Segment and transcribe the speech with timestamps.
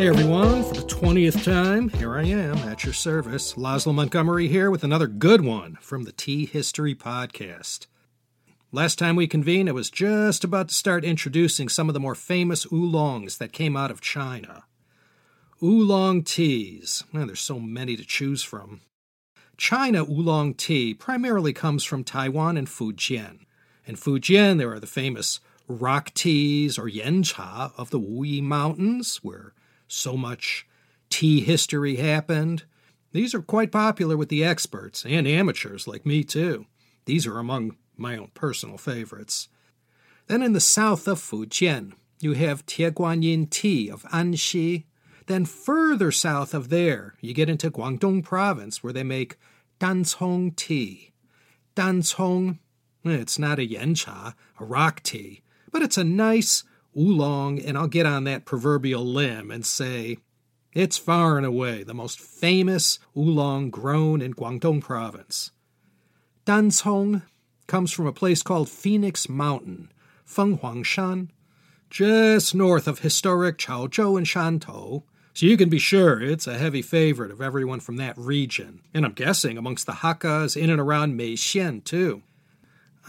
[0.00, 3.52] Hey everyone, for the 20th time, here I am at your service.
[3.52, 7.86] Laszlo Montgomery here with another good one from the Tea History Podcast.
[8.72, 12.14] Last time we convened, I was just about to start introducing some of the more
[12.14, 14.64] famous oolongs that came out of China.
[15.62, 17.04] Oolong teas.
[17.12, 18.80] Man, there's so many to choose from.
[19.58, 23.40] China oolong tea primarily comes from Taiwan and Fujian.
[23.84, 29.52] In Fujian, there are the famous rock teas or yancha of the Wuyi Mountains, where
[29.92, 30.66] so much
[31.08, 32.64] tea history happened.
[33.12, 36.66] These are quite popular with the experts and amateurs like me, too.
[37.06, 39.48] These are among my own personal favorites.
[40.28, 44.84] Then in the south of Fujian, you have Tieguanyin tea of Anxi.
[45.26, 49.38] Then further south of there, you get into Guangdong province where they make
[49.80, 51.12] Dancong tea.
[51.74, 52.58] Dancong,
[53.04, 56.62] eh, it's not a yancha, a rock tea, but it's a nice
[56.96, 60.18] oolong, and I'll get on that proverbial limb and say
[60.72, 65.50] it's far and away the most famous oolong grown in Guangdong province.
[66.46, 67.22] Dancong
[67.66, 69.92] comes from a place called Phoenix Mountain,
[70.26, 71.28] Fenghuangshan,
[71.90, 75.02] just north of historic Chaozhou and Shantou,
[75.32, 79.04] so you can be sure it's a heavy favorite of everyone from that region, and
[79.04, 82.22] I'm guessing amongst the Hakkas in and around Meixian too.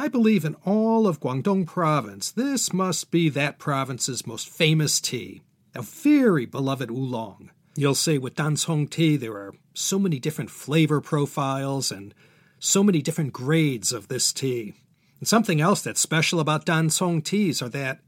[0.01, 5.43] I believe in all of Guangdong province, this must be that province's most famous tea,
[5.75, 7.51] a very beloved oolong.
[7.75, 12.15] You'll say with Dancong tea there are so many different flavor profiles and
[12.57, 14.73] so many different grades of this tea.
[15.19, 17.99] And something else that's special about Dancong teas are that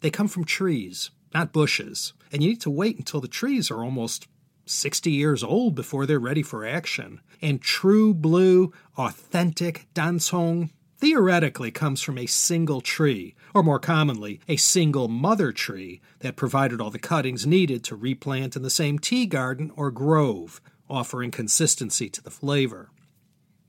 [0.00, 3.84] they come from trees, not bushes, and you need to wait until the trees are
[3.84, 4.28] almost
[4.64, 7.20] 60 years old before they're ready for action.
[7.42, 10.70] And true blue, authentic Dancong
[11.04, 16.80] theoretically comes from a single tree, or more commonly, a single mother tree that provided
[16.80, 22.08] all the cuttings needed to replant in the same tea garden or grove, offering consistency
[22.08, 22.88] to the flavor.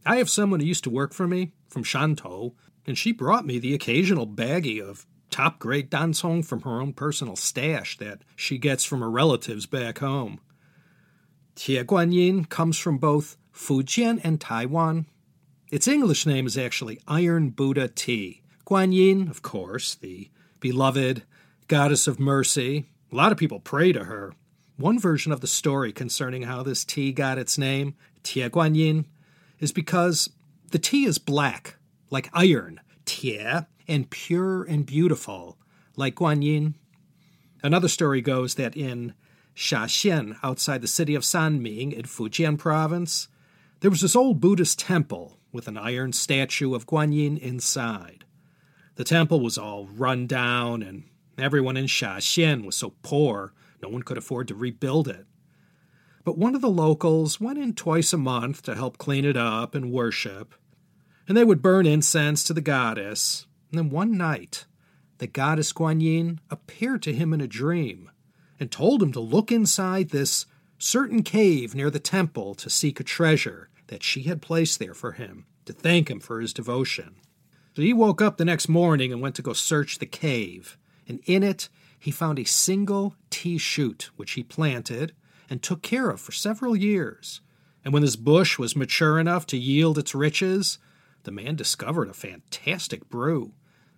[0.06, 2.54] I have someone who used to work for me from Shantou,
[2.88, 7.36] and she brought me the occasional baggie of top grade dancong from her own personal
[7.36, 10.40] stash that she gets from her relatives back home.
[11.58, 15.08] Tieguanyin comes from both Fujian and Taiwan,
[15.72, 18.42] its English name is actually Iron Buddha tea.
[18.68, 21.24] Guanyin, of course, the beloved
[21.68, 22.86] goddess of mercy.
[23.12, 24.34] A lot of people pray to her.
[24.78, 29.06] One version of the story concerning how this tea got its name, Tie Guanyin,
[29.60, 30.30] is because
[30.72, 31.78] the tea is black,
[32.10, 35.58] like iron, tie, and pure and beautiful,
[35.96, 36.76] like Guanyin.
[37.64, 39.14] Another story goes that in
[39.56, 43.30] Shaxian, outside the city of Sanming in Fujian province,
[43.80, 48.26] there was this old Buddhist temple with an iron statue of Guanyin inside.
[48.96, 51.06] The temple was all run down, and
[51.38, 55.26] everyone in Shaxian was so poor no one could afford to rebuild it.
[56.24, 59.76] But one of the locals went in twice a month to help clean it up
[59.76, 60.56] and worship,
[61.28, 63.48] and they would burn incense to the goddess.
[63.72, 64.66] And then one night,
[65.18, 68.12] the goddess Guanyin appeared to him in a dream
[68.60, 70.46] and told him to look inside this
[70.78, 75.14] certain cave near the temple to seek a treasure that she had placed there for
[75.14, 77.16] him to thank him for his devotion.
[77.76, 81.20] So he woke up the next morning and went to go search the cave, and
[81.26, 81.70] in it
[82.00, 85.14] he found a single tea shoot which he planted
[85.50, 87.42] and took care of for several years.
[87.84, 90.80] And when this bush was mature enough to yield its riches,
[91.24, 93.54] the man discovered a fantastic brew.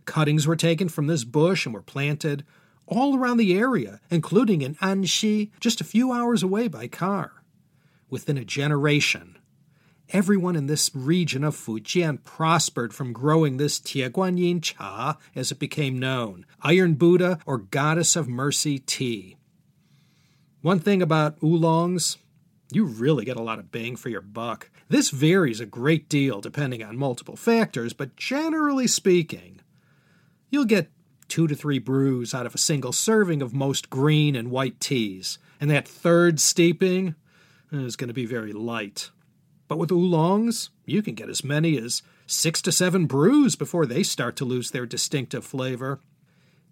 [0.06, 2.46] Cuttings were taken from this bush and were planted
[2.86, 7.44] all around the area, including in Anxi, just a few hours away by car.
[8.10, 9.37] Within a generation,
[10.10, 16.00] everyone in this region of Fujian prospered from growing this Tieguanyin cha, as it became
[16.00, 19.38] known, Iron Buddha or Goddess of Mercy tea.
[20.62, 22.18] One thing about oolongs,
[22.72, 24.70] you really get a lot of bang for your buck.
[24.90, 29.62] This varies a great deal depending on multiple factors, but generally speaking,
[30.50, 30.92] you'll get
[31.28, 35.38] two to three brews out of a single serving of most green and white teas,
[35.60, 37.16] and that third steeping
[37.72, 39.12] is going to be very light.
[39.68, 44.04] But with oolongs, you can get as many as six to seven brews before they
[44.04, 46.00] start to lose their distinctive flavor.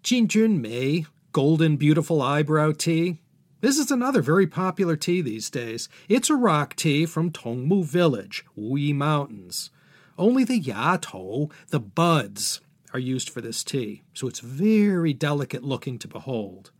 [0.02, 3.18] Jinjun Mei, Golden Beautiful Eyebrow Tea.
[3.60, 5.88] This is another very popular tea these days.
[6.08, 9.70] It's a rock tea from Tongmu Village, Wuyi Mountains.
[10.18, 12.60] Only the yatou, the buds,
[12.94, 16.70] are used for this tea, so it's very delicate looking to behold.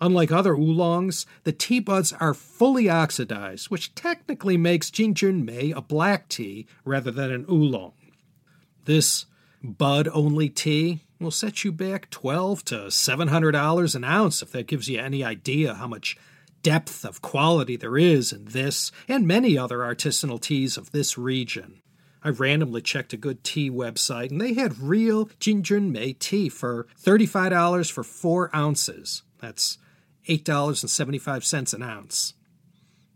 [0.00, 5.80] Unlike other oolongs, the tea buds are fully oxidized, which technically makes Jinjun Mei a
[5.80, 7.94] black tea rather than an oolong.
[8.84, 9.26] This
[9.62, 14.52] bud only tea will set you back twelve to seven hundred dollars an ounce if
[14.52, 16.16] that gives you any idea how much
[16.62, 21.80] depth of quality there is in this and many other artisanal teas of this region.
[22.22, 26.88] I randomly checked a good tea website and they had real Jinjun Mei tea for
[27.00, 29.22] $35 for 4 ounces.
[29.38, 29.78] That's
[30.28, 32.34] $8.75 an ounce.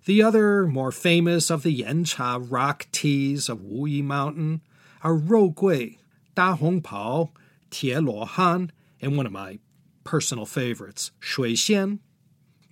[0.06, 4.62] The other, more famous of the Yancha rock teas of Wuyi Mountain
[5.02, 5.98] are Rou Gui,
[6.34, 7.32] Da Hong Pao,
[7.70, 9.58] Tie Luo Han, and one of my
[10.04, 11.98] personal favorites, Shui Xian.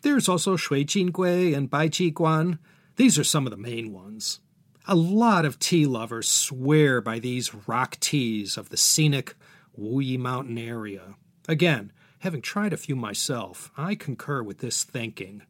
[0.02, 2.58] There's also Shui Jin Gui and Bai Ji Guan.
[2.96, 4.40] These are some of the main ones.
[4.87, 9.35] A lot of tea lovers swear by these rock teas of the scenic
[9.79, 11.14] Wuyi Mountain area.
[11.46, 15.43] Again, having tried a few myself, I concur with this thinking.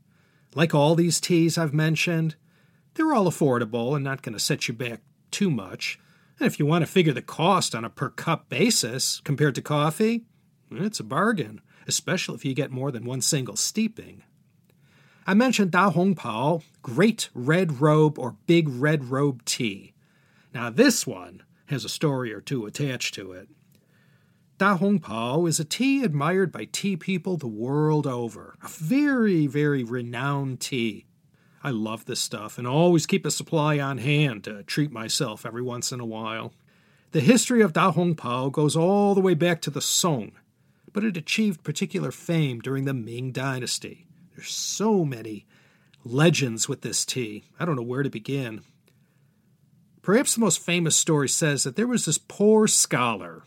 [0.54, 2.36] Like all these teas I've mentioned,
[2.94, 5.00] they're all affordable and not going to set you back
[5.30, 5.98] too much.
[6.38, 9.62] And if you want to figure the cost on a per cup basis compared to
[9.62, 10.24] coffee,
[10.70, 14.22] it's a bargain, especially if you get more than one single steeping.
[15.26, 19.92] I mentioned Da Hong Pao, Great Red Robe or Big Red Robe Tea.
[20.54, 23.48] Now, this one has a story or two attached to it.
[24.58, 28.56] Da Hong Pao is a tea admired by tea people the world over.
[28.60, 31.06] A very, very renowned tea.
[31.62, 35.62] I love this stuff and always keep a supply on hand to treat myself every
[35.62, 36.52] once in a while.
[37.12, 40.32] The history of Da Hong Pao goes all the way back to the Song,
[40.92, 44.08] but it achieved particular fame during the Ming Dynasty.
[44.34, 45.46] There's so many
[46.04, 47.44] legends with this tea.
[47.60, 48.62] I don't know where to begin.
[50.02, 53.44] Perhaps the most famous story says that there was this poor scholar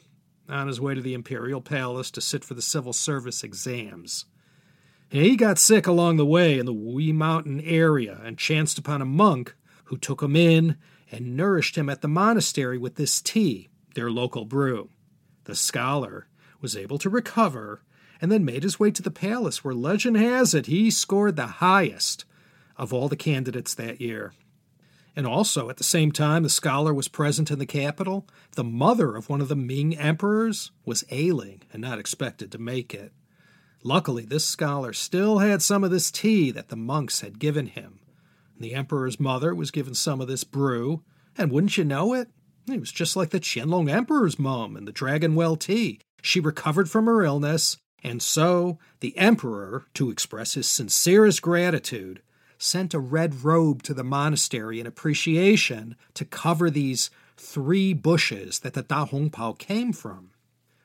[0.52, 4.26] on his way to the imperial palace to sit for the civil service exams.
[5.10, 9.06] He got sick along the way in the Wuyi Mountain area and chanced upon a
[9.06, 9.56] monk
[9.86, 10.78] who took him in
[11.12, 14.90] and nourished him at the monastery with this tea, their local brew.
[15.44, 16.28] The scholar
[16.62, 17.82] was able to recover
[18.22, 21.48] and then made his way to the palace where legend has it he scored the
[21.48, 22.24] highest
[22.78, 24.34] of all the candidates that year.
[25.16, 29.16] And also, at the same time the scholar was present in the capital, the mother
[29.16, 33.12] of one of the Ming emperors was ailing and not expected to make it.
[33.84, 38.00] Luckily, this scholar still had some of this tea that the monks had given him.
[38.60, 41.04] The emperor's mother was given some of this brew,
[41.38, 42.30] and wouldn't you know it?
[42.68, 46.00] It was just like the Qianlong emperor's mom and the dragon well tea.
[46.22, 52.22] She recovered from her illness, and so the emperor, to express his sincerest gratitude,
[52.62, 58.74] sent a red robe to the monastery in appreciation to cover these three bushes that
[58.74, 60.30] the Da Hong Pao came from.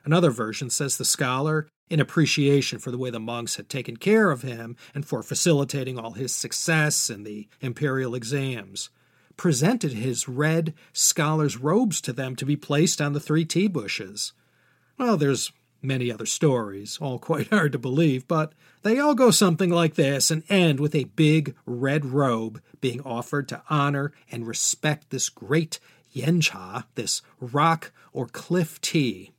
[0.02, 4.30] Another version says the scholar in appreciation for the way the monks had taken care
[4.30, 8.88] of him and for facilitating all his success in the imperial exams,
[9.36, 14.32] presented his red scholar's robes to them to be placed on the three tea bushes.
[14.96, 15.52] Well, there's
[15.86, 18.52] many other stories, all quite hard to believe, but
[18.82, 23.48] they all go something like this and end with a big red robe being offered
[23.48, 25.78] to honor and respect this great
[26.14, 29.32] yancha, this rock or cliff tea.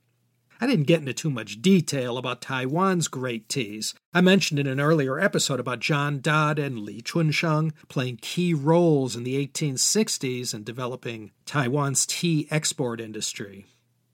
[0.60, 3.94] I didn't get into too much detail about Taiwan's great teas.
[4.12, 9.14] I mentioned in an earlier episode about John Dodd and Li Chunsheng playing key roles
[9.14, 13.66] in the 1860s in developing Taiwan's tea export industry.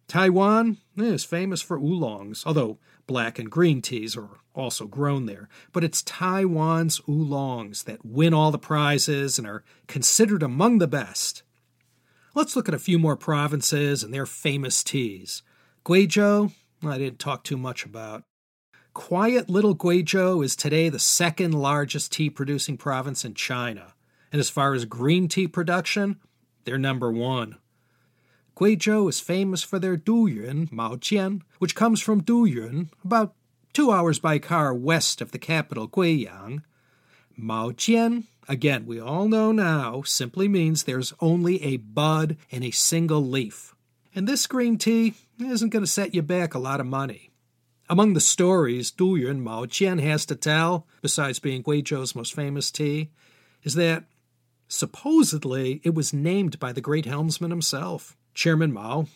[0.08, 5.48] Taiwan eh, is famous for oolongs, although black and green teas are also grown there.
[5.72, 11.42] But it's Taiwan's oolongs that win all the prizes and are considered among the best.
[12.34, 15.42] Let's look at a few more provinces and their famous teas.
[15.84, 16.52] Guizhou,
[16.84, 18.24] I didn't talk too much about.
[18.92, 23.94] Quiet little Guizhou is today the second largest tea producing province in China.
[24.32, 26.20] And as far as green tea production,
[26.64, 27.58] they're number one.
[28.56, 33.34] Guizhou is famous for their Duyun Maojian, which comes from Duyun, about
[33.72, 36.62] two hours by car west of the capital Guiyang.
[37.38, 43.26] Maojian, again, we all know now, simply means there's only a bud and a single
[43.26, 43.74] leaf.
[44.14, 47.30] And this green tea isn't going to set you back a lot of money.
[47.90, 53.10] Among the stories Duyun Mao Jian has to tell, besides being Guizhou's most famous tea,
[53.64, 54.04] is that
[54.68, 59.06] supposedly it was named by the great helmsman himself, Chairman Mao.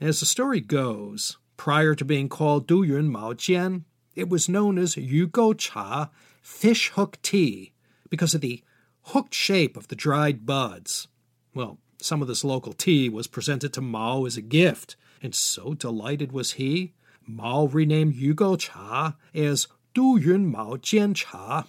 [0.00, 3.82] As the story goes, prior to being called Duyun Mao Jian,
[4.14, 7.72] it was known as Yugo Cha, fish hook tea,
[8.08, 8.62] because of the
[9.02, 11.08] hooked shape of the dried buds.
[11.52, 15.74] Well, some of this local tea was presented to Mao as a gift, and so
[15.74, 16.94] delighted was he,
[17.26, 21.66] Mao renamed Yugo Cha as Duyun Mao Jian Cha.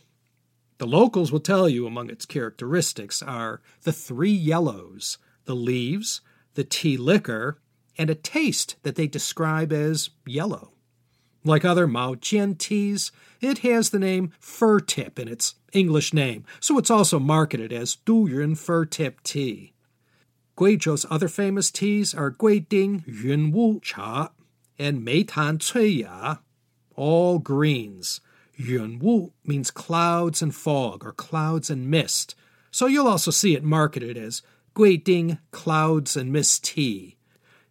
[0.78, 6.22] The locals will tell you among its characteristics are the three yellows, the leaves,
[6.60, 7.58] the tea liquor,
[7.98, 10.74] and a taste that they describe as yellow.
[11.46, 16.44] Like other Mao Jian teas, it has the name fir tip in its English name,
[16.60, 19.72] so it's also marketed as Duyun fir tip tea.
[20.58, 24.34] Guizhou's other famous teas are Guiding Yunwu cha
[24.78, 26.40] and Meitan Cui Ya,
[26.98, 28.20] all greens.
[28.60, 32.36] Yunwu means clouds and fog or clouds and mist,
[32.70, 34.42] so you'll also see it marketed as
[34.80, 37.18] Guiding Clouds and Mist Tea.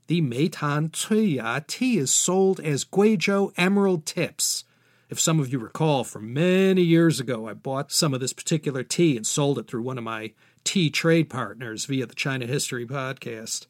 [0.09, 4.65] The Meitan Cuiya tea is sold as Guizhou Emerald Tips.
[5.09, 8.83] If some of you recall, from many years ago, I bought some of this particular
[8.83, 10.35] tea and sold it through one of my
[10.65, 13.69] tea trade partners via the China History podcast.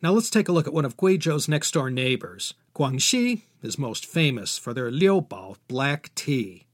[0.00, 2.54] Now let's take a look at one of Guizhou's next door neighbors.
[2.72, 6.68] Guangxi is most famous for their Liubao black tea.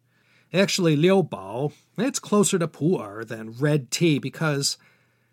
[0.52, 4.76] Actually, Liubao, it's closer to pu'er than red tea because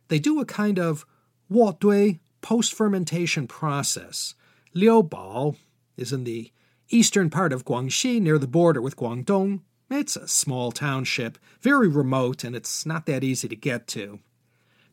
[0.08, 1.06] they do a kind of
[1.52, 4.36] Wodui post fermentation process.
[4.76, 5.56] Liubao
[5.96, 6.52] is in the
[6.90, 9.62] eastern part of Guangxi near the border with Guangdong.
[9.90, 14.20] It's a small township, very remote, and it's not that easy to get to.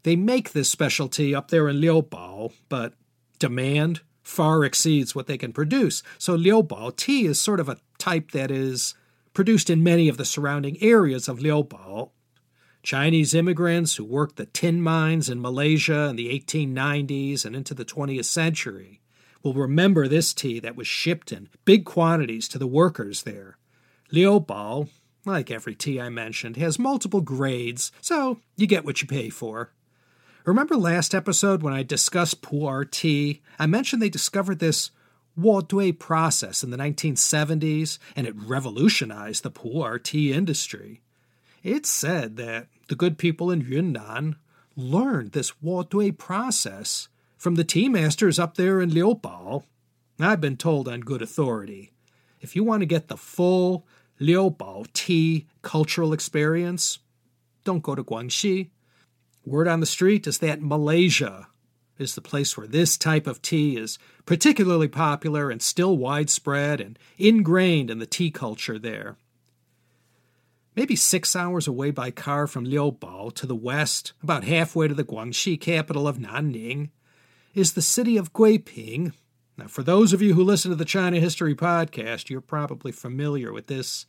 [0.04, 2.94] They make this specialty up there in Liubao, but
[3.38, 6.02] demand far exceeds what they can produce.
[6.18, 8.94] So Liubao tea is sort of a type that is
[9.32, 12.10] produced in many of the surrounding areas of Liubao,
[12.84, 17.84] Chinese immigrants who worked the tin mines in Malaysia in the 1890s and into the
[17.84, 19.00] 20th century
[19.42, 23.56] will remember this tea that was shipped in big quantities to the workers there.
[24.12, 24.88] Liubao,
[25.24, 29.72] like every tea I mentioned, has multiple grades, so you get what you pay for.
[30.44, 33.40] Remember last episode when I discussed pu'er tea?
[33.58, 34.90] I mentioned they discovered this
[35.40, 41.00] Wodui process in the 1970s, and it revolutionized the pu'er tea industry.
[41.62, 44.36] It's said that the good people in Yunnan
[44.76, 49.64] learned this Wodui process from the tea masters up there in Liubao.
[50.20, 51.92] I've been told on good authority.
[52.40, 53.86] If you want to get the full
[54.20, 56.98] Liubao tea cultural experience,
[57.64, 58.70] don't go to Guangxi.
[59.44, 61.48] Word on the street is that Malaysia
[61.98, 66.98] is the place where this type of tea is particularly popular and still widespread and
[67.18, 69.16] ingrained in the tea culture there.
[70.76, 75.04] Maybe six hours away by car from Liubao to the west, about halfway to the
[75.04, 76.90] Guangxi capital of Nanning,
[77.54, 79.12] is the city of Guiping.
[79.56, 83.52] Now, for those of you who listen to the China History Podcast, you're probably familiar
[83.52, 84.06] with this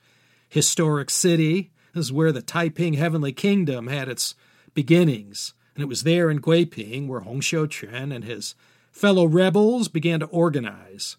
[0.49, 1.71] historic city.
[1.93, 4.33] This is where the Taiping Heavenly Kingdom had its
[4.73, 8.55] beginnings, and it was there in Guiping where Hong Xiuquan and his
[8.91, 11.17] fellow rebels began to organize.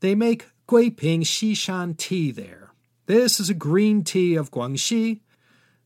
[0.00, 2.69] They make Guiping Xishan tea there
[3.10, 5.18] this is a green tea of Guangxi.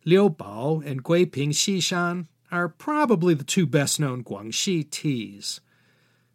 [0.04, 5.62] Liubao and Guiping Xishan are probably the two best known Guangxi teas.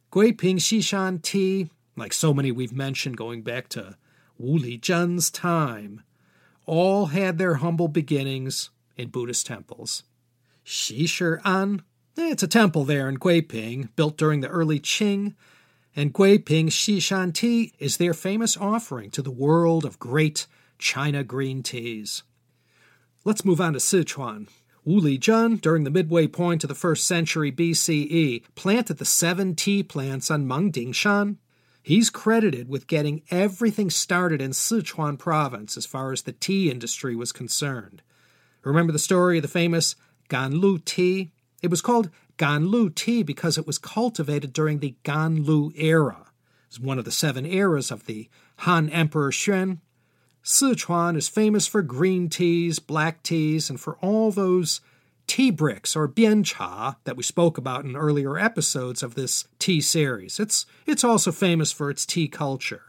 [0.09, 3.97] Guiping Xishan tea, like so many we've mentioned going back to
[4.39, 6.01] Wu Lizhen's time,
[6.65, 10.01] all had their humble beginnings in Buddhist temples.
[10.65, 11.83] Shishi An,
[12.17, 15.35] it's a temple there in Guiping, built during the early Qing,
[15.95, 20.47] and Guiping Xishan tea is their famous offering to the world of great
[20.79, 22.23] China green teas.
[23.25, 24.47] Let's move on to Sichuan.
[24.85, 29.83] Wu Lizhen, during the midway point of the first century BCE, planted the seven tea
[29.83, 31.37] plants on Mengdingshan.
[31.83, 37.15] He's credited with getting everything started in Sichuan province as far as the tea industry
[37.15, 38.01] was concerned.
[38.63, 39.95] Remember the story of the famous
[40.29, 41.31] Ganlu tea?
[41.61, 46.27] It was called Ganlu tea because it was cultivated during the Ganlu era.
[46.67, 49.79] It's one of the seven eras of the Han Emperor Xuan,
[50.43, 54.81] Sichuan is famous for green teas, black teas, and for all those
[55.27, 60.39] tea bricks or biancha that we spoke about in earlier episodes of this tea series.
[60.39, 62.83] It's, it's also famous for its tea culture.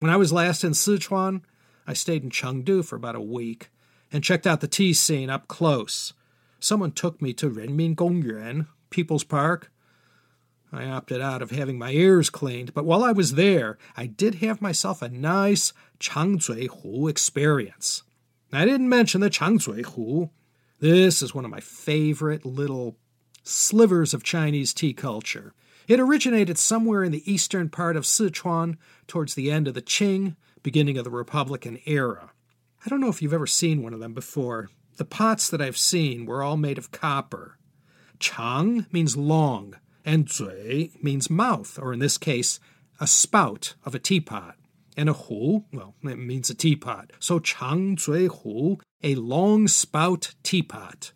[0.00, 1.42] When I was last in Sichuan,
[1.86, 3.70] I stayed in Chengdu for about a week
[4.10, 6.14] and checked out the tea scene up close.
[6.58, 9.70] Someone took me to Renmin Gongyuan, People's Park,
[10.72, 14.36] I opted out of having my ears cleaned, but while I was there, I did
[14.36, 18.04] have myself a nice Changzui Hu experience.
[18.52, 20.30] I didn't mention the Changzui Hu.
[20.78, 22.96] This is one of my favorite little
[23.42, 25.54] slivers of Chinese tea culture.
[25.88, 28.76] It originated somewhere in the eastern part of Sichuan
[29.08, 32.30] towards the end of the Qing, beginning of the Republican era.
[32.84, 34.70] I don't know if you've ever seen one of them before.
[34.98, 37.58] The pots that I've seen were all made of copper.
[38.20, 39.74] Chang means long,
[40.04, 42.60] and zui means mouth, or in this case,
[43.00, 44.56] a spout of a teapot.
[44.96, 47.12] And a hu, well, it means a teapot.
[47.20, 51.12] So chang zui hu, a long spout teapot.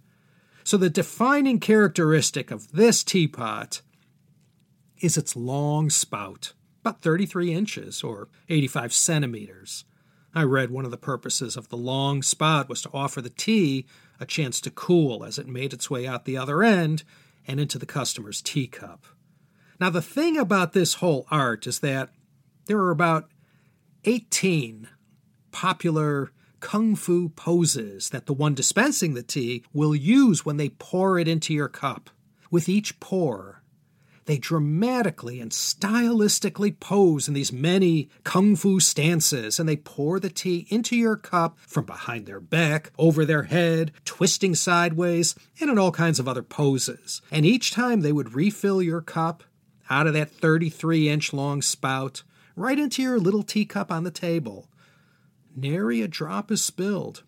[0.62, 3.82] So the defining characteristic of this teapot
[5.00, 9.84] is its long spout, about 33 inches or 85 centimeters.
[10.34, 13.86] I read one of the purposes of the long spout was to offer the tea
[14.18, 17.04] a chance to cool as it made its way out the other end
[17.46, 19.06] and into the customer's teacup.
[19.80, 22.10] Now, the thing about this whole art is that
[22.66, 23.28] there are about
[24.04, 24.88] 18
[25.50, 31.18] popular kung fu poses that the one dispensing the tea will use when they pour
[31.18, 32.10] it into your cup.
[32.50, 33.62] With each pour,
[34.26, 40.30] they dramatically and stylistically pose in these many kung fu stances, and they pour the
[40.30, 45.78] tea into your cup from behind their back, over their head, twisting sideways, and in
[45.78, 47.20] all kinds of other poses.
[47.30, 49.44] And each time they would refill your cup
[49.90, 52.22] out of that 33 inch long spout
[52.56, 54.68] right into your little teacup on the table.
[55.56, 57.22] Nary a drop is spilled.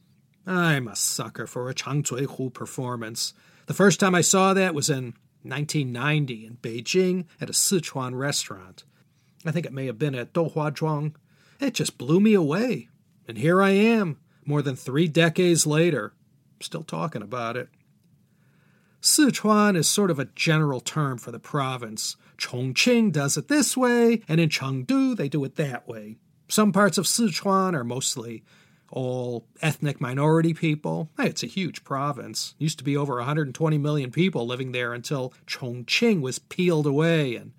[0.47, 3.35] I'm a sucker for a Chang Zui Hu performance.
[3.67, 5.15] The first time I saw that was in
[5.49, 8.85] 1990 in Beijing at a Sichuan restaurant.
[9.45, 11.15] I think it may have been at Douhua Zhuang.
[11.61, 12.89] It just blew me away.
[13.29, 16.15] And here I am, more than three decades later,
[16.61, 17.69] still talking about it.
[19.01, 22.17] Sichuan is sort of a general term for the province.
[22.39, 26.17] Chongqing does it this way, and in Chengdu they do it that way.
[26.49, 28.43] Some parts of Sichuan are mostly
[28.91, 31.11] all ethnic minority people.
[31.19, 32.55] It's a huge province.
[32.59, 37.53] Used to be over 120 million people living there until Chongqing was peeled away and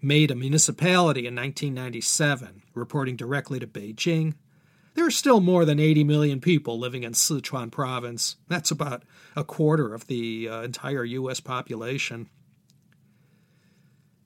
[0.00, 4.34] made a municipality in 1997, reporting directly to Beijing.
[4.94, 8.36] There are still more than 80 million people living in Sichuan province.
[8.48, 9.04] That's about
[9.36, 11.40] a quarter of the uh, entire U.S.
[11.40, 12.28] population.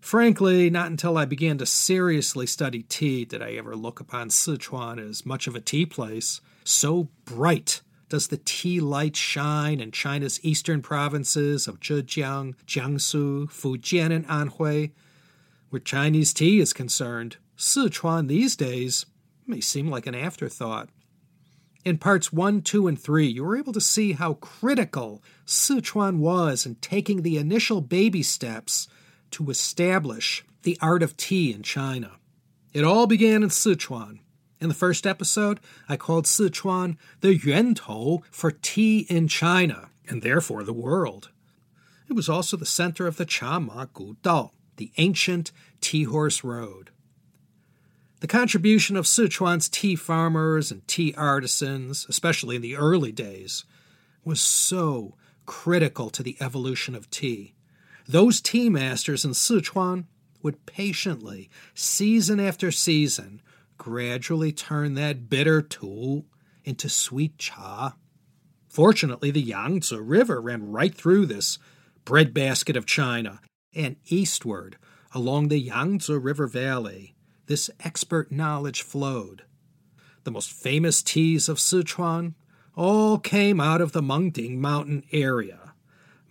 [0.03, 4.99] Frankly, not until I began to seriously study tea did I ever look upon Sichuan
[4.99, 6.41] as much of a tea place.
[6.65, 14.11] So bright does the tea light shine in China's eastern provinces of Zhejiang, Jiangsu, Fujian,
[14.11, 14.91] and Anhui.
[15.71, 19.07] Where Chinese tea is concerned, Sichuan these days
[19.47, 20.89] may seem like an afterthought.
[21.85, 26.67] In parts 1, 2, and 3, you were able to see how critical Sichuan was
[26.67, 28.89] in taking the initial baby steps
[29.33, 32.13] to establish the art of tea in China.
[32.73, 34.21] It all began in Sichuan.
[34.61, 40.63] In the first episode, I called Sichuan the Yuantou for tea in China, and therefore
[40.63, 41.31] the world.
[42.09, 46.91] It was also the center of the Chama Gu Dao, the ancient tea horse road.
[48.21, 53.65] The contribution of Sichuan's tea farmers and tea artisans, especially in the early days,
[54.25, 57.55] was so critical to the evolution of tea.
[58.07, 60.05] Those tea masters in Sichuan
[60.43, 63.41] would patiently, season after season,
[63.79, 66.25] gradually turn that bitter tu
[66.65, 67.97] into sweet cha.
[68.69, 71.59] Fortunately, the Yangtze River ran right through this
[72.05, 73.41] breadbasket of China,
[73.75, 74.77] and eastward
[75.15, 77.15] along the Yangtze River Valley,
[77.47, 79.43] this expert knowledge flowed.
[80.25, 82.35] The most famous teas of Sichuan
[82.75, 85.62] all came out of the Mengding Mountain area.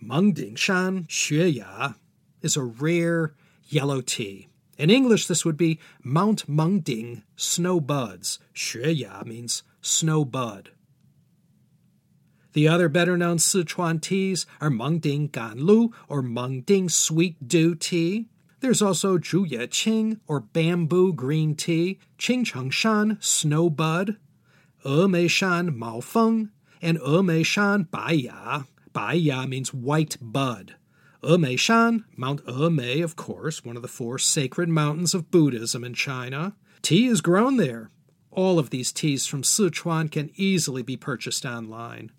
[0.02, 1.94] Mengding Shan Xueya
[2.40, 3.34] is a rare
[3.68, 4.48] yellow tea.
[4.76, 8.40] In English, this would be Mount Mengding Snow Buds.
[8.54, 10.70] Xueya means snow bud.
[12.52, 18.28] The other better known Sichuan teas are Mengding Ganlu or Mengding Sweet Dew Tea.
[18.60, 24.16] There's also Zhuye Qing or Bamboo Green Tea, Qingchengshan Snow Bud,
[24.84, 30.76] Emei Shan Mao Feng, and Emei Shan Baiya Baiya means white bud.
[31.22, 36.54] Emeishan, Mount Emei, of course, one of the four sacred mountains of Buddhism in China.
[36.82, 37.90] Tea is grown there.
[38.30, 42.10] All of these teas from Sichuan can easily be purchased online.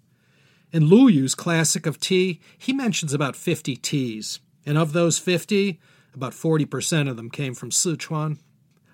[0.72, 5.80] In Lu Yu's classic of tea, he mentions about 50 teas, and of those 50,
[6.16, 8.40] about 40% of them came from Sichuan.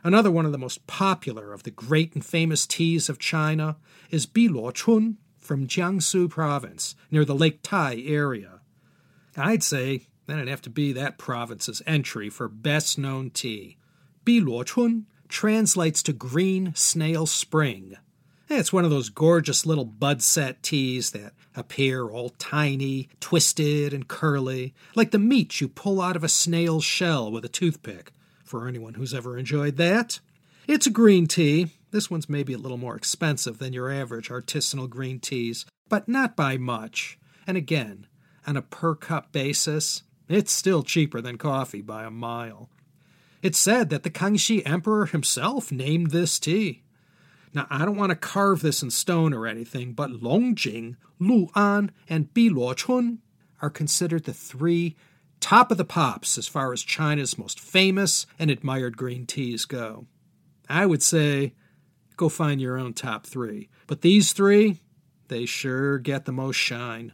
[0.03, 3.77] Another one of the most popular of the great and famous teas of China
[4.09, 5.17] is Biluo Chun,
[5.49, 8.59] from Jiangsu province, near the Lake Tai area.
[9.35, 13.77] I'd say that'd have to be that province's entry for best known tea.
[14.27, 17.97] Biluochun translates to green snail spring.
[18.47, 24.07] It's one of those gorgeous little bud set teas that appear all tiny, twisted, and
[24.07, 28.67] curly, like the meat you pull out of a snail's shell with a toothpick, for
[28.67, 30.19] anyone who's ever enjoyed that.
[30.67, 34.89] It's a green tea, this one's maybe a little more expensive than your average artisanal
[34.89, 37.17] green teas, but not by much.
[37.47, 38.07] And again,
[38.45, 42.69] on a per cup basis, it's still cheaper than coffee by a mile.
[43.41, 46.83] It's said that the Kangxi Emperor himself named this tea.
[47.53, 52.33] Now, I don't want to carve this in stone or anything, but Longjing, Lu'an, and
[52.33, 53.19] Biluochun
[53.61, 54.95] are considered the three
[55.39, 60.05] top of the pops as far as China's most famous and admired green teas go.
[60.69, 61.53] I would say
[62.19, 63.69] go find your own top three.
[63.87, 64.81] But these three,
[65.29, 67.13] they sure get the most shine.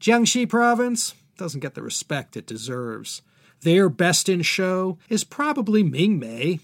[0.00, 3.22] Jiangxi province doesn't get the respect it deserves.
[3.62, 6.60] Their best in show is probably Mingmei.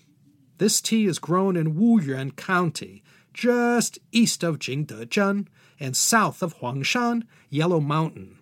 [0.59, 3.03] This tea is grown in Wuyuan County,
[3.35, 5.49] just east of Jingdezhen
[5.81, 8.39] and south of Huangshan, Yellow Mountain.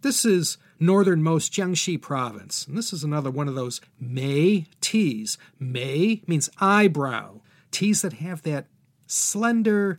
[0.00, 5.36] This is northernmost Jiangxi province, and this is another one of those Mei teas.
[5.58, 7.40] Mei means eyebrow,
[7.74, 8.68] teas that have that
[9.06, 9.98] slender,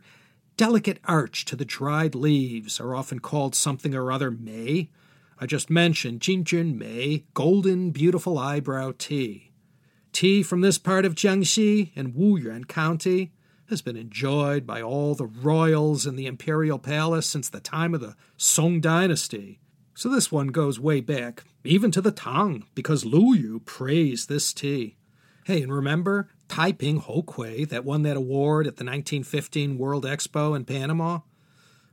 [0.56, 4.88] delicate arch to the dried leaves are often called something or other May.
[5.38, 9.52] I just mentioned Jinjun Mei, golden, beautiful eyebrow tea.
[10.12, 13.32] Tea from this part of Jiangxi in Wuyuan County
[13.68, 18.00] has been enjoyed by all the royals in the imperial palace since the time of
[18.00, 19.60] the Song dynasty.
[19.94, 24.54] So this one goes way back, even to the Tang, because Lu Yu praised this
[24.54, 24.96] tea.
[25.46, 30.64] Hey, and remember Taiping Houkui that won that award at the 1915 World Expo in
[30.64, 31.20] Panama?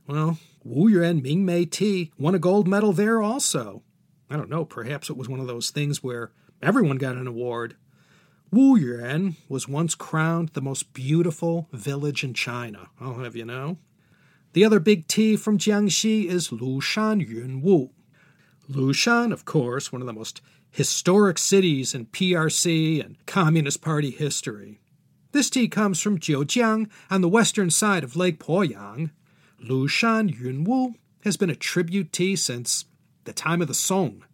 [0.08, 3.84] Well, Wu Yuan Ming Mei tea won a gold medal there also.
[4.28, 7.76] I don't know, perhaps it was one of those things where everyone got an award.
[8.52, 13.78] Wuyuan was once crowned the most beautiful village in China, I'll have you know.
[14.54, 17.90] The other big T from Jiangxi is Lushan Yunwu.
[18.68, 20.40] Lushan, of course, one of the most
[20.74, 24.80] historic cities in PRC and Communist Party history.
[25.32, 29.10] This tea comes from Jiujiang on the western side of Lake Poyang.
[29.62, 32.84] Lushan Yunwu has been a tribute tea since
[33.24, 34.24] the time of the Song.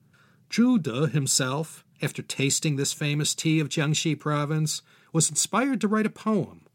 [0.50, 6.06] Zhu De himself after tasting this famous tea of Jiangxi province, was inspired to write
[6.06, 6.66] a poem.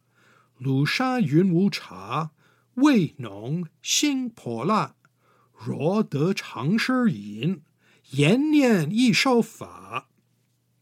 [0.60, 2.30] Lu Shan Yun Wu Cha,
[2.76, 4.92] Wei Nong Xing Po La,
[5.64, 7.62] Ruo De Chang Shi Yin,
[8.18, 10.06] Yan Nian Yi Shou Fa.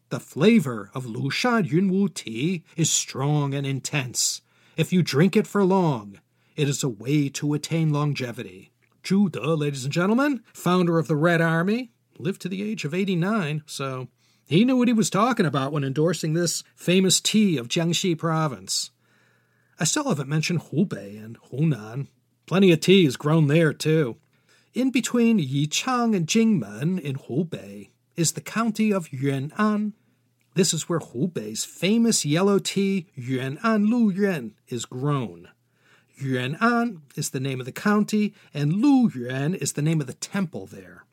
[0.09, 4.41] The flavor of Lu Shan Yun Wu tea is strong and intense.
[4.77, 6.19] If you drink it for long,
[6.55, 8.71] it is a way to attain longevity.
[9.03, 12.93] Zhu De, ladies and gentlemen, founder of the Red Army, lived to the age of
[12.93, 14.09] 89, so
[14.45, 18.91] he knew what he was talking about when endorsing this famous tea of Jiangxi province.
[19.79, 22.09] I still haven't mentioned Hubei and Hunan.
[22.45, 24.17] Plenty of tea is grown there, too.
[24.73, 29.93] In between Yichang and Jingmen in Hubei is the county of Yuanan.
[30.55, 35.49] This is where Hubei's famous yellow tea, Yuanan Lu Yuan, is grown.
[36.19, 40.13] Yuanan is the name of the county, and Lu Yuan is the name of the
[40.13, 41.05] temple there.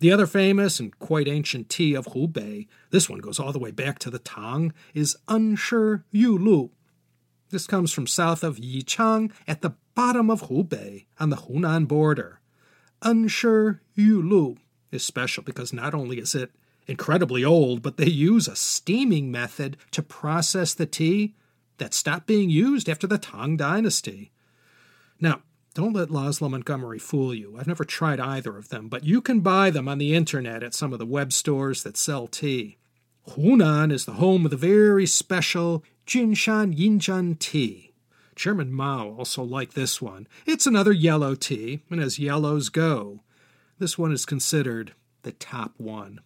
[0.00, 3.70] The other famous and quite ancient tea of Hubei, this one goes all the way
[3.70, 6.70] back to the Tang, is Enshi Yulu.
[7.50, 12.37] This comes from south of Yichang at the bottom of Hubei on the Hunan border.
[13.02, 14.56] Enshi Yulu
[14.90, 16.50] is special because not only is it
[16.86, 21.34] incredibly old, but they use a steaming method to process the tea
[21.76, 24.32] that stopped being used after the Tang Dynasty.
[25.20, 25.42] Now,
[25.74, 27.56] don't let Laszlo Montgomery fool you.
[27.56, 30.74] I've never tried either of them, but you can buy them on the internet at
[30.74, 32.78] some of the web stores that sell tea.
[33.28, 37.87] Hunan is the home of the very special Jinshan Yinjian tea.
[38.38, 40.28] Chairman Mao also liked this one.
[40.46, 43.20] It's another yellow tea, and as yellows go,
[43.80, 46.20] this one is considered the top one.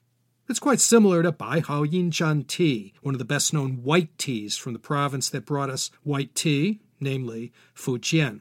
[0.46, 4.74] It's quite similar to Baihao Yinjian tea, one of the best known white teas from
[4.74, 8.40] the province that brought us white tea, namely Fujian.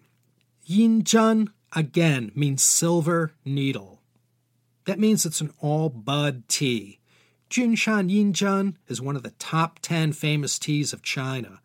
[0.67, 4.01] Yinjian again means silver needle.
[4.85, 6.99] That means it's an all bud tea.
[7.49, 11.61] Jinshan Yinjian is one of the top 10 famous teas of China.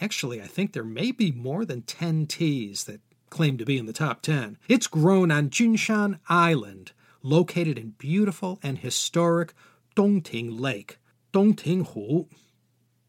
[0.00, 3.86] Actually, I think there may be more than 10 teas that claim to be in
[3.86, 4.58] the top 10.
[4.68, 9.54] It's grown on Jinshan Island, located in beautiful and historic
[9.96, 10.98] Dongting Lake,
[11.32, 12.26] Dongtinghu.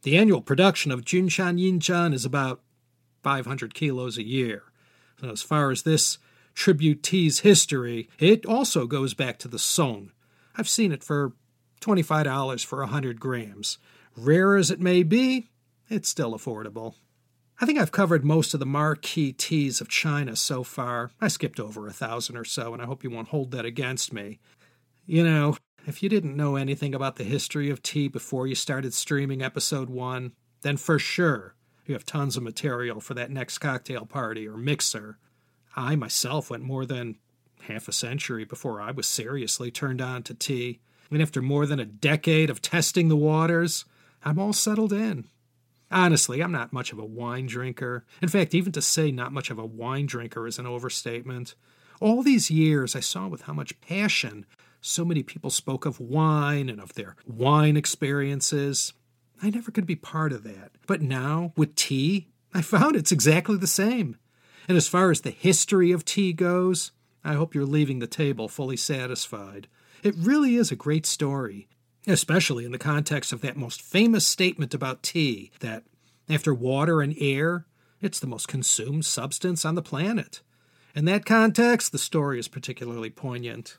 [0.02, 2.62] The annual production of Jinshan Yinjian is about
[3.23, 4.63] 500 kilos a year.
[5.21, 6.17] So as far as this
[6.56, 10.12] tribute tea's history, it also goes back to the Song.
[10.56, 11.34] I've seen it for
[11.82, 13.78] $25 for 100 grams.
[14.15, 15.48] Rare as it may be,
[15.89, 16.95] it's still affordable.
[17.62, 21.12] I think I've covered most of the marquee teas of China so far.
[21.19, 24.13] I skipped over a thousand or so, and I hope you won't hold that against
[24.13, 24.39] me.
[25.06, 28.93] You know, if you didn't know anything about the history of tea before you started
[28.93, 34.06] streaming episode one, then for sure you have tons of material for that next cocktail
[34.06, 35.17] party or mixer.
[35.75, 37.17] I myself went more than
[37.62, 40.80] half a century before I was seriously turned on to tea.
[41.12, 43.86] And after more than a decade of testing the waters,
[44.23, 45.25] I'm all settled in.
[45.91, 48.06] Honestly, I'm not much of a wine drinker.
[48.21, 51.56] In fact, even to say not much of a wine drinker is an overstatement.
[51.99, 54.45] All these years, I saw with how much passion
[54.82, 58.93] so many people spoke of wine and of their wine experiences.
[59.41, 60.71] I never could be part of that.
[60.88, 64.17] But now, with tea, I found it's exactly the same.
[64.67, 66.91] And as far as the history of tea goes,
[67.23, 69.67] I hope you're leaving the table fully satisfied.
[70.04, 71.67] It really is a great story,
[72.07, 75.83] especially in the context of that most famous statement about tea that
[76.29, 77.65] after water and air,
[78.01, 80.41] it's the most consumed substance on the planet.
[80.95, 83.77] In that context, the story is particularly poignant.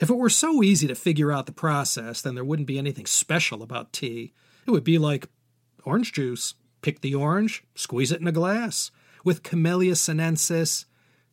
[0.00, 3.06] If it were so easy to figure out the process, then there wouldn't be anything
[3.06, 4.32] special about tea.
[4.66, 5.28] It would be like
[5.84, 6.54] orange juice.
[6.80, 8.90] Pick the orange, squeeze it in a glass.
[9.24, 10.86] With Camellia sinensis,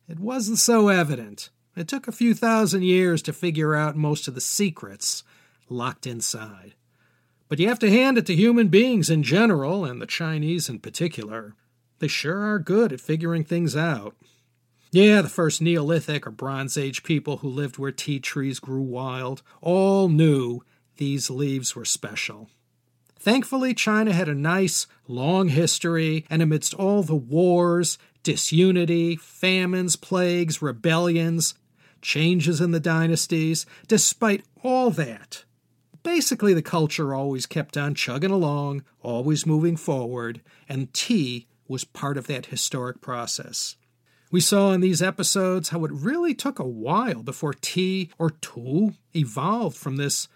[0.08, 1.50] it wasn't so evident.
[1.74, 5.24] It took a few thousand years to figure out most of the secrets
[5.70, 6.74] locked inside.
[7.48, 10.78] But you have to hand it to human beings in general, and the Chinese in
[10.78, 11.54] particular.
[11.98, 14.16] They sure are good at figuring things out.
[14.92, 19.42] Yeah, the first Neolithic or Bronze Age people who lived where tea trees grew wild
[19.60, 20.62] all knew
[20.96, 22.50] these leaves were special.
[23.18, 30.62] Thankfully, China had a nice, long history, and amidst all the wars, disunity, famines, plagues,
[30.62, 31.54] rebellions,
[32.00, 35.44] changes in the dynasties, despite all that,
[36.02, 42.16] basically the culture always kept on chugging along, always moving forward, and tea was part
[42.18, 43.76] of that historic process.
[44.30, 48.94] We saw in these episodes how it really took a while before tea or tu
[49.14, 50.28] evolved from this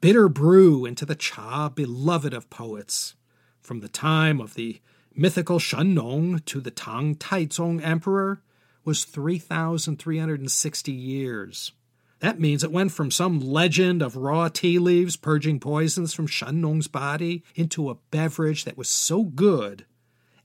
[0.00, 3.14] bitter brew into the cha beloved of poets.
[3.60, 4.80] From the time of the
[5.14, 8.42] mythical Shen Nong to the Tang Taizong emperor
[8.84, 11.72] was 3,360 years.
[12.20, 16.60] That means it went from some legend of raw tea leaves purging poisons from Shen
[16.60, 19.86] Nong's body into a beverage that was so good,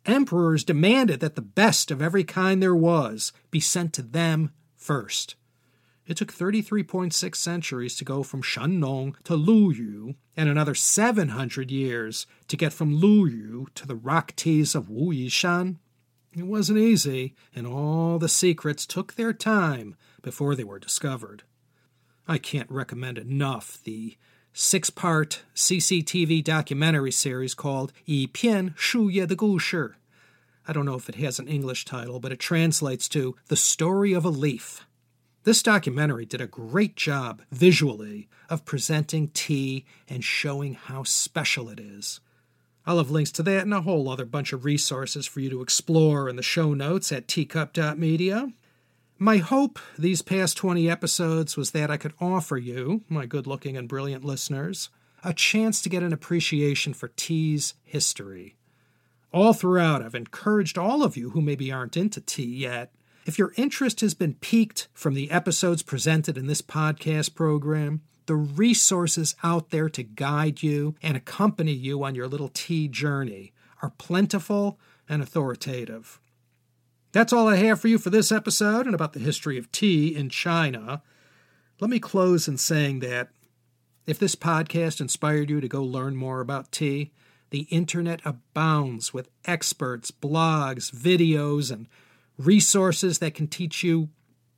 [0.06, 5.36] emperors demanded that the best of every kind there was be sent to them first.
[6.08, 8.44] It took 33.6 centuries to go from
[8.80, 13.96] Nong to Lu Yu, and another 700 years to get from Lu Yu to the
[13.96, 15.78] rock teas of Wu Yishan.
[16.38, 21.44] It wasn't easy, and all the secrets took their time before they were discovered.
[22.28, 24.18] I can't recommend enough the
[24.52, 29.78] six part CCTV documentary series called Yi Pian Shu Ye de Gu Shi.
[30.68, 34.14] I don't know if it has an English title, but it translates to The Story
[34.14, 34.88] of a Leaf.
[35.44, 41.80] This documentary did a great job visually of presenting tea and showing how special it
[41.80, 42.20] is.
[42.88, 45.62] I'll have links to that and a whole other bunch of resources for you to
[45.62, 48.52] explore in the show notes at teacup.media.
[49.18, 53.78] My hope these past 20 episodes was that I could offer you, my good looking
[53.78, 54.90] and brilliant listeners,
[55.24, 58.58] a chance to get an appreciation for tea's history.
[59.32, 62.92] All throughout, I've encouraged all of you who maybe aren't into tea yet
[63.26, 68.36] if your interest has been piqued from the episodes presented in this podcast program, the
[68.36, 73.52] resources out there to guide you and accompany you on your little tea journey
[73.82, 76.20] are plentiful and authoritative.
[77.16, 80.14] That's all I have for you for this episode and about the history of tea
[80.14, 81.02] in China.
[81.80, 83.30] Let me close in saying that
[84.06, 87.14] if this podcast inspired you to go learn more about tea,
[87.52, 91.88] the internet abounds with experts, blogs, videos, and
[92.38, 94.10] resources that can teach you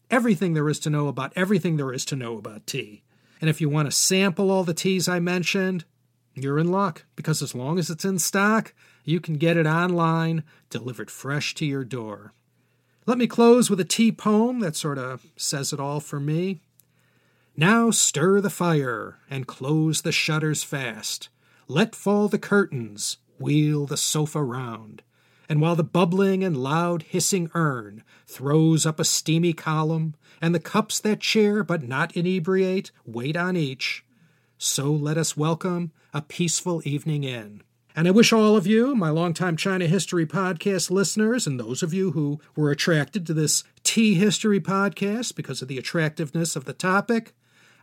[0.10, 3.04] everything there is to know about everything there is to know about tea.
[3.39, 5.86] And if you want to sample all the teas I mentioned,
[6.34, 10.43] you're in luck because as long as it's in stock, you can get it online,
[10.72, 12.34] delivered fresh to your door.
[13.08, 16.60] Let me close with a tea poem that sort of says it all for me.
[17.56, 21.30] Now stir the fire and close the shutters fast.
[21.67, 25.02] Let fall the curtains, wheel the sofa round
[25.50, 30.60] and while the bubbling and loud hissing urn throws up a steamy column, and the
[30.60, 34.06] cups that cheer but not inebriate wait on each,
[34.58, 37.62] so let us welcome a peaceful evening in.
[37.97, 41.95] And I wish all of you, my longtime China History Podcast listeners, and those of
[41.95, 46.73] you who were attracted to this tea history podcast because of the attractiveness of the
[46.73, 47.33] topic,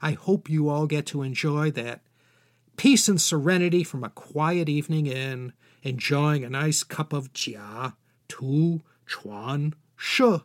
[0.00, 2.00] I hope you all get to enjoy that
[2.76, 7.94] peace and serenity from a quiet evening in enjoying a nice cup of jia,
[8.28, 10.36] tu, chuan, shi,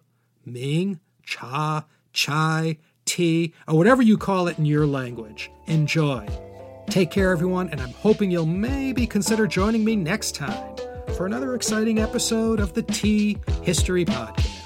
[0.43, 5.51] ming, cha, chai, tea, or whatever you call it in your language.
[5.67, 6.27] Enjoy.
[6.89, 10.75] Take care, everyone, and I'm hoping you'll maybe consider joining me next time
[11.15, 14.58] for another exciting episode of the Tea History Podcast.